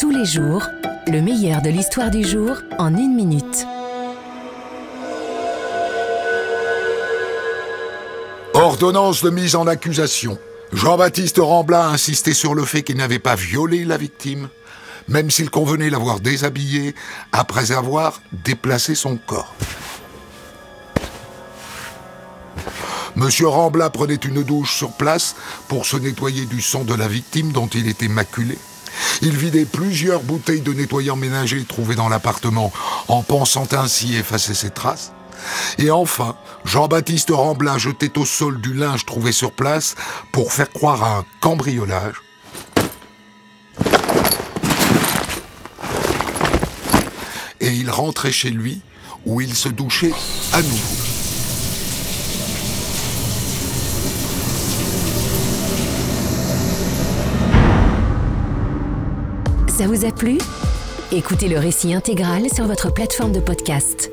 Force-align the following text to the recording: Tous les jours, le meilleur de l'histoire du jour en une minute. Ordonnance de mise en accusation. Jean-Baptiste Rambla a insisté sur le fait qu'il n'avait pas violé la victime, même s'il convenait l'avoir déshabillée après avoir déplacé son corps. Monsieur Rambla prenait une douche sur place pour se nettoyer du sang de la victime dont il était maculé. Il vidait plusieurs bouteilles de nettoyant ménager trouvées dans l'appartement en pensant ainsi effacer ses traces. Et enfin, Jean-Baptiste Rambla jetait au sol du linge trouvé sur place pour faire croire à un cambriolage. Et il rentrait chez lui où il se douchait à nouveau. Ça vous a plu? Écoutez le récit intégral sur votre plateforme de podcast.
Tous 0.00 0.10
les 0.10 0.24
jours, 0.24 0.62
le 1.08 1.20
meilleur 1.20 1.60
de 1.60 1.70
l'histoire 1.70 2.12
du 2.12 2.22
jour 2.22 2.56
en 2.78 2.96
une 2.96 3.16
minute. 3.16 3.66
Ordonnance 8.54 9.24
de 9.24 9.30
mise 9.30 9.56
en 9.56 9.66
accusation. 9.66 10.38
Jean-Baptiste 10.72 11.38
Rambla 11.38 11.86
a 11.86 11.88
insisté 11.88 12.32
sur 12.32 12.54
le 12.54 12.64
fait 12.64 12.82
qu'il 12.82 12.96
n'avait 12.96 13.18
pas 13.18 13.34
violé 13.34 13.84
la 13.84 13.96
victime, 13.96 14.48
même 15.08 15.32
s'il 15.32 15.50
convenait 15.50 15.90
l'avoir 15.90 16.20
déshabillée 16.20 16.94
après 17.32 17.72
avoir 17.72 18.20
déplacé 18.44 18.94
son 18.94 19.16
corps. 19.16 19.52
Monsieur 23.16 23.48
Rambla 23.48 23.90
prenait 23.90 24.14
une 24.14 24.44
douche 24.44 24.76
sur 24.76 24.92
place 24.92 25.34
pour 25.66 25.86
se 25.86 25.96
nettoyer 25.96 26.46
du 26.46 26.62
sang 26.62 26.84
de 26.84 26.94
la 26.94 27.08
victime 27.08 27.50
dont 27.50 27.66
il 27.66 27.88
était 27.88 28.06
maculé. 28.06 28.58
Il 29.22 29.36
vidait 29.36 29.64
plusieurs 29.64 30.22
bouteilles 30.22 30.60
de 30.60 30.72
nettoyant 30.72 31.16
ménager 31.16 31.64
trouvées 31.64 31.96
dans 31.96 32.08
l'appartement 32.08 32.72
en 33.08 33.22
pensant 33.22 33.66
ainsi 33.72 34.16
effacer 34.16 34.54
ses 34.54 34.70
traces. 34.70 35.12
Et 35.78 35.90
enfin, 35.90 36.36
Jean-Baptiste 36.64 37.30
Rambla 37.30 37.78
jetait 37.78 38.18
au 38.18 38.24
sol 38.24 38.60
du 38.60 38.74
linge 38.74 39.06
trouvé 39.06 39.32
sur 39.32 39.52
place 39.52 39.94
pour 40.32 40.52
faire 40.52 40.70
croire 40.70 41.02
à 41.02 41.18
un 41.18 41.24
cambriolage. 41.40 42.16
Et 47.60 47.72
il 47.72 47.90
rentrait 47.90 48.32
chez 48.32 48.50
lui 48.50 48.80
où 49.26 49.40
il 49.40 49.54
se 49.54 49.68
douchait 49.68 50.14
à 50.52 50.62
nouveau. 50.62 51.17
Ça 59.78 59.86
vous 59.86 60.04
a 60.04 60.10
plu? 60.10 60.38
Écoutez 61.12 61.46
le 61.46 61.56
récit 61.56 61.94
intégral 61.94 62.52
sur 62.52 62.66
votre 62.66 62.92
plateforme 62.92 63.30
de 63.30 63.38
podcast. 63.38 64.10